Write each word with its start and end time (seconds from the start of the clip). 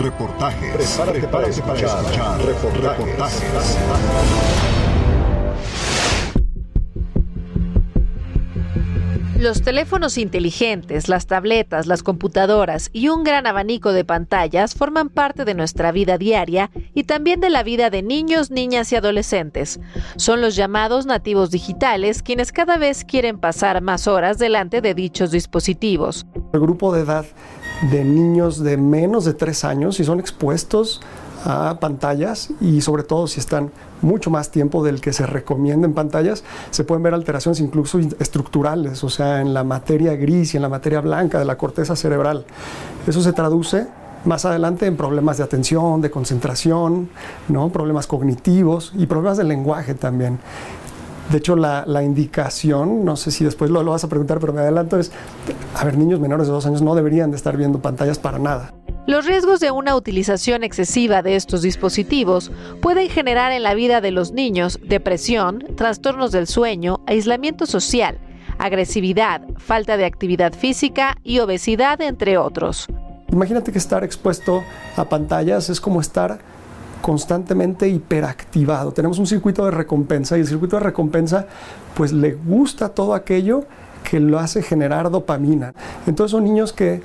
Reportajes. 0.00 0.98
para 1.30 1.46
escuchar. 1.46 2.40
Reportajes. 2.40 3.78
Los 9.38 9.62
teléfonos 9.62 10.18
inteligentes, 10.18 11.08
las 11.08 11.26
tabletas, 11.26 11.86
las 11.86 12.04
computadoras 12.04 12.90
y 12.92 13.08
un 13.08 13.24
gran 13.24 13.46
abanico 13.46 13.92
de 13.92 14.04
pantallas 14.04 14.74
forman 14.74 15.08
parte 15.08 15.44
de 15.44 15.54
nuestra 15.54 15.90
vida 15.90 16.16
diaria 16.16 16.70
y 16.94 17.04
también 17.04 17.40
de 17.40 17.50
la 17.50 17.64
vida 17.64 17.90
de 17.90 18.02
niños, 18.02 18.52
niñas 18.52 18.92
y 18.92 18.96
adolescentes. 18.96 19.80
Son 20.16 20.40
los 20.40 20.54
llamados 20.54 21.06
nativos 21.06 21.50
digitales 21.50 22.22
quienes 22.22 22.52
cada 22.52 22.78
vez 22.78 23.04
quieren 23.04 23.38
pasar 23.38 23.82
más 23.82 24.06
horas 24.06 24.38
delante 24.38 24.80
de 24.80 24.94
dichos 24.94 25.32
dispositivos. 25.32 26.24
El 26.52 26.60
grupo 26.60 26.94
de 26.94 27.02
edad 27.02 27.26
de 27.90 28.04
niños 28.04 28.62
de 28.62 28.76
menos 28.76 29.24
de 29.24 29.34
tres 29.34 29.64
años 29.64 29.98
y 30.00 30.04
son 30.04 30.20
expuestos 30.20 31.00
a 31.44 31.78
pantallas 31.80 32.50
y 32.60 32.80
sobre 32.82 33.02
todo 33.02 33.26
si 33.26 33.40
están 33.40 33.70
mucho 34.00 34.30
más 34.30 34.50
tiempo 34.50 34.84
del 34.84 35.00
que 35.00 35.12
se 35.12 35.26
recomienda 35.26 35.86
en 35.86 35.94
pantallas, 35.94 36.44
se 36.70 36.84
pueden 36.84 37.02
ver 37.02 37.14
alteraciones 37.14 37.60
incluso 37.60 37.98
estructurales, 37.98 39.02
o 39.02 39.10
sea, 39.10 39.40
en 39.40 39.52
la 39.52 39.64
materia 39.64 40.14
gris 40.14 40.54
y 40.54 40.56
en 40.56 40.62
la 40.62 40.68
materia 40.68 41.00
blanca 41.00 41.38
de 41.38 41.44
la 41.44 41.56
corteza 41.56 41.96
cerebral. 41.96 42.44
Eso 43.06 43.20
se 43.20 43.32
traduce 43.32 43.86
más 44.24 44.44
adelante 44.44 44.86
en 44.86 44.96
problemas 44.96 45.38
de 45.38 45.44
atención, 45.44 46.00
de 46.00 46.10
concentración, 46.10 47.08
¿no? 47.48 47.70
problemas 47.70 48.06
cognitivos 48.06 48.92
y 48.96 49.06
problemas 49.06 49.38
de 49.38 49.44
lenguaje 49.44 49.94
también. 49.94 50.38
De 51.32 51.38
hecho, 51.38 51.56
la, 51.56 52.02
indicación, 52.02 53.06
no 53.06 53.16
sé 53.16 53.30
si 53.30 53.42
después 53.42 53.70
lo, 53.70 53.82
lo 53.82 53.92
vas 53.92 54.04
a 54.04 54.08
preguntar, 54.08 54.38
pero 54.38 54.52
me 54.52 54.60
adelanto, 54.60 54.98
es, 54.98 55.12
a 55.74 55.82
ver, 55.82 55.96
niños 55.96 56.20
menores 56.20 56.46
de 56.46 56.52
dos 56.52 56.66
años 56.66 56.82
no 56.82 56.94
deberían 56.94 57.30
de 57.30 57.38
estar 57.38 57.56
viendo 57.56 57.80
pantallas 57.80 58.18
para 58.18 58.38
nada. 58.38 58.74
Los 59.06 59.24
riesgos 59.24 59.58
de 59.58 59.70
una 59.70 59.96
utilización 59.96 60.62
excesiva 60.62 61.22
de 61.22 61.36
estos 61.36 61.62
dispositivos 61.62 62.52
pueden 62.82 63.08
generar 63.08 63.50
en 63.50 63.62
la 63.62 63.72
vida 63.72 64.02
de 64.02 64.10
los 64.10 64.32
niños 64.32 64.78
depresión, 64.86 65.64
trastornos 65.74 66.32
del 66.32 66.46
sueño, 66.46 67.00
aislamiento 67.06 67.64
social, 67.64 68.18
agresividad, 68.58 69.40
falta 69.56 69.96
de 69.96 70.04
actividad 70.04 70.52
física 70.52 71.16
y 71.24 71.38
obesidad, 71.38 72.02
entre 72.02 72.36
otros. 72.36 72.88
Imagínate 73.32 73.72
que 73.72 73.78
estar 73.78 74.04
expuesto 74.04 74.62
a 74.96 75.06
pantallas 75.06 75.70
es 75.70 75.80
como 75.80 76.02
estar 76.02 76.40
constantemente 77.02 77.88
hiperactivado. 77.88 78.92
Tenemos 78.92 79.18
un 79.18 79.26
circuito 79.26 79.64
de 79.66 79.72
recompensa 79.72 80.38
y 80.38 80.40
el 80.40 80.46
circuito 80.46 80.76
de 80.76 80.84
recompensa 80.84 81.46
pues 81.94 82.12
le 82.12 82.32
gusta 82.32 82.88
todo 82.88 83.12
aquello 83.12 83.64
que 84.08 84.18
lo 84.18 84.38
hace 84.38 84.62
generar 84.62 85.10
dopamina. 85.10 85.74
Entonces 86.06 86.30
son 86.30 86.44
niños 86.44 86.72
que 86.72 87.02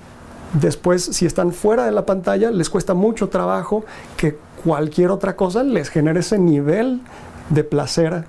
Después, 0.54 1.04
si 1.04 1.26
están 1.26 1.52
fuera 1.52 1.86
de 1.86 1.92
la 1.92 2.06
pantalla, 2.06 2.52
les 2.52 2.70
cuesta 2.70 2.94
mucho 2.94 3.28
trabajo 3.30 3.84
que 4.16 4.38
cualquier 4.64 5.12
otra 5.12 5.36
cosa 5.36 5.64
les 5.64 5.90
genere 5.90 6.22
ese 6.22 6.40
nivel 6.40 7.02
de 7.50 7.64
placer 7.64 8.24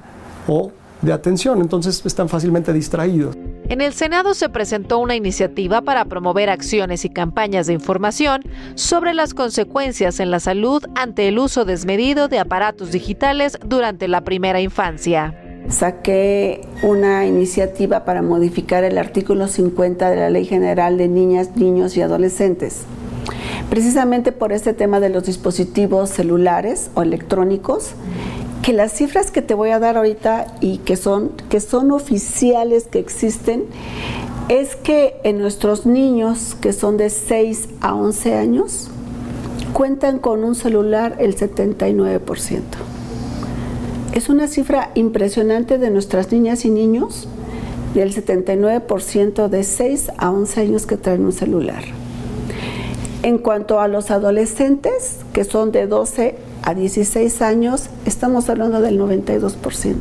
o 0.46 0.72
de 1.00 1.12
atención, 1.12 1.60
entonces 1.60 2.02
están 2.04 2.28
fácilmente 2.28 2.72
distraídos. 2.72 3.36
En 3.68 3.82
el 3.82 3.92
Senado 3.92 4.32
se 4.32 4.48
presentó 4.48 4.98
una 4.98 5.14
iniciativa 5.14 5.82
para 5.82 6.06
promover 6.06 6.48
acciones 6.48 7.04
y 7.04 7.10
campañas 7.10 7.66
de 7.66 7.74
información 7.74 8.42
sobre 8.74 9.12
las 9.12 9.34
consecuencias 9.34 10.20
en 10.20 10.30
la 10.30 10.40
salud 10.40 10.82
ante 10.94 11.28
el 11.28 11.38
uso 11.38 11.66
desmedido 11.66 12.28
de 12.28 12.38
aparatos 12.38 12.92
digitales 12.92 13.58
durante 13.64 14.08
la 14.08 14.22
primera 14.22 14.60
infancia 14.60 15.34
saqué 15.68 16.62
una 16.82 17.26
iniciativa 17.26 18.04
para 18.04 18.22
modificar 18.22 18.84
el 18.84 18.96
artículo 18.96 19.48
50 19.48 20.10
de 20.10 20.16
la 20.16 20.30
Ley 20.30 20.46
General 20.46 20.96
de 20.96 21.08
Niñas, 21.08 21.56
Niños 21.56 21.96
y 21.96 22.00
Adolescentes. 22.00 22.84
Precisamente 23.68 24.32
por 24.32 24.52
este 24.52 24.72
tema 24.72 24.98
de 24.98 25.10
los 25.10 25.24
dispositivos 25.24 26.08
celulares 26.08 26.90
o 26.94 27.02
electrónicos, 27.02 27.92
que 28.68 28.74
las 28.74 28.92
cifras 28.92 29.30
que 29.30 29.40
te 29.40 29.54
voy 29.54 29.70
a 29.70 29.78
dar 29.78 29.96
ahorita 29.96 30.46
y 30.60 30.76
que 30.76 30.96
son, 30.96 31.32
que 31.48 31.58
son 31.58 31.90
oficiales, 31.90 32.84
que 32.84 32.98
existen, 32.98 33.64
es 34.50 34.76
que 34.76 35.14
en 35.24 35.38
nuestros 35.38 35.86
niños 35.86 36.54
que 36.60 36.74
son 36.74 36.98
de 36.98 37.08
6 37.08 37.66
a 37.80 37.94
11 37.94 38.34
años, 38.34 38.90
cuentan 39.72 40.18
con 40.18 40.44
un 40.44 40.54
celular 40.54 41.16
el 41.18 41.34
79%. 41.34 42.60
Es 44.12 44.28
una 44.28 44.46
cifra 44.46 44.90
impresionante 44.94 45.78
de 45.78 45.88
nuestras 45.90 46.30
niñas 46.30 46.66
y 46.66 46.70
niños, 46.70 47.26
del 47.94 48.14
79% 48.14 49.48
de 49.48 49.64
6 49.64 50.10
a 50.18 50.30
11 50.30 50.60
años 50.60 50.84
que 50.84 50.98
traen 50.98 51.24
un 51.24 51.32
celular. 51.32 51.84
En 53.22 53.38
cuanto 53.38 53.80
a 53.80 53.88
los 53.88 54.12
adolescentes, 54.12 55.18
que 55.32 55.42
son 55.42 55.72
de 55.72 55.88
12 55.88 56.36
a 56.62 56.74
16 56.74 57.42
años, 57.42 57.90
estamos 58.06 58.48
hablando 58.48 58.80
del 58.80 58.98
92%. 59.00 59.96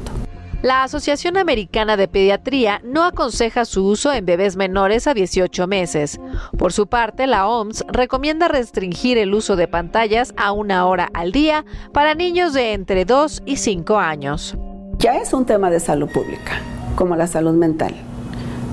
La 0.61 0.83
Asociación 0.83 1.37
Americana 1.37 1.97
de 1.97 2.07
Pediatría 2.07 2.79
no 2.83 3.03
aconseja 3.03 3.65
su 3.65 3.85
uso 3.85 4.13
en 4.13 4.25
bebés 4.25 4.55
menores 4.55 5.07
a 5.07 5.15
18 5.15 5.65
meses. 5.65 6.19
Por 6.57 6.73
su 6.73 6.87
parte, 6.87 7.25
la 7.25 7.47
OMS 7.47 7.85
recomienda 7.87 8.47
restringir 8.47 9.17
el 9.17 9.33
uso 9.33 9.55
de 9.55 9.67
pantallas 9.67 10.33
a 10.37 10.51
una 10.51 10.85
hora 10.85 11.09
al 11.13 11.31
día 11.31 11.65
para 11.93 12.13
niños 12.13 12.53
de 12.53 12.73
entre 12.73 13.05
2 13.05 13.43
y 13.45 13.57
5 13.57 13.97
años. 13.97 14.55
Ya 14.99 15.17
es 15.17 15.33
un 15.33 15.45
tema 15.45 15.71
de 15.71 15.79
salud 15.79 16.09
pública, 16.09 16.61
como 16.95 17.15
la 17.15 17.27
salud 17.27 17.53
mental. 17.53 17.95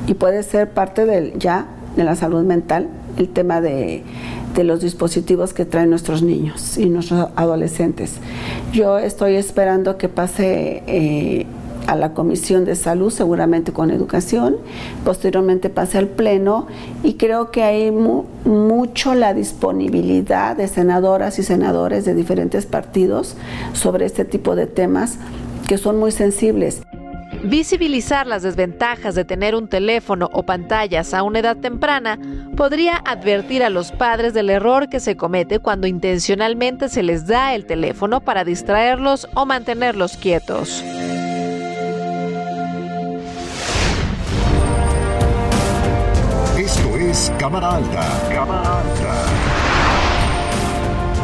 Y 0.06 0.14
puede 0.14 0.42
ser 0.42 0.70
parte 0.70 1.06
del 1.06 1.38
ya 1.38 1.66
de 1.96 2.04
la 2.04 2.16
salud 2.16 2.42
mental 2.44 2.88
el 3.16 3.28
tema 3.28 3.60
de, 3.60 4.02
los 4.62 4.80
dispositivos 4.80 5.52
que 5.52 5.64
traen 5.64 5.90
nuestros 5.90 6.22
niños 6.22 6.78
y 6.78 6.86
nuestros 6.86 7.30
adolescentes. 7.34 8.18
Yo 8.72 8.98
estoy 8.98 9.34
esperando 9.34 9.98
que 9.98 10.08
pase 10.08 10.84
eh, 10.86 11.46
a 11.86 11.96
la 11.96 12.14
Comisión 12.14 12.64
de 12.64 12.76
Salud, 12.76 13.10
seguramente 13.10 13.72
con 13.72 13.90
educación, 13.90 14.56
posteriormente 15.04 15.70
pase 15.70 15.98
al 15.98 16.08
Pleno 16.08 16.66
y 17.02 17.14
creo 17.14 17.50
que 17.50 17.62
hay 17.62 17.90
mucho 17.90 19.14
la 19.14 19.34
disponibilidad 19.34 20.56
de 20.56 20.68
senadoras 20.68 21.38
y 21.38 21.42
senadores 21.42 22.04
de 22.04 22.14
diferentes 22.14 22.66
partidos 22.66 23.36
sobre 23.72 24.06
este 24.06 24.24
tipo 24.24 24.54
de 24.54 24.66
temas 24.66 25.18
que 25.66 25.78
son 25.78 25.98
muy 25.98 26.12
sensibles. 26.12 26.82
Visibilizar 27.44 28.26
las 28.26 28.42
desventajas 28.42 29.14
de 29.14 29.24
tener 29.24 29.54
un 29.54 29.68
teléfono 29.68 30.30
o 30.32 30.44
pantallas 30.44 31.14
a 31.14 31.22
una 31.22 31.40
edad 31.40 31.56
temprana 31.56 32.18
podría 32.56 32.96
advertir 33.04 33.62
a 33.62 33.70
los 33.70 33.92
padres 33.92 34.34
del 34.34 34.50
error 34.50 34.88
que 34.88 35.00
se 35.00 35.16
comete 35.16 35.58
cuando 35.58 35.86
intencionalmente 35.86 36.88
se 36.88 37.02
les 37.02 37.26
da 37.26 37.54
el 37.54 37.66
teléfono 37.66 38.20
para 38.20 38.44
distraerlos 38.44 39.28
o 39.34 39.46
mantenerlos 39.46 40.16
quietos. 40.16 40.82
Cámara 47.38 47.76
Alta. 47.76 48.02
Cámara 48.28 48.80
Alta. 48.80 49.26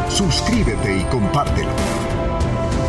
Suscríbete 0.08 0.98
y 0.98 1.02
compártelo. 1.04 1.70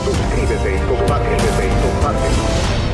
Suscríbete 0.05 0.75
y 0.75 0.79
compártelo. 0.87 1.37
y 1.37 1.69
compártelo. 1.81 2.90